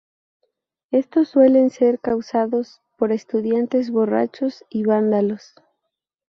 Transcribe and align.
Estos 0.89 1.29
suelen 1.29 1.69
ser 1.69 1.99
causados 1.99 2.81
por 2.97 3.11
estudiantes, 3.11 3.91
borrachos 3.91 4.65
y 4.67 4.81
vándalos. 4.83 5.53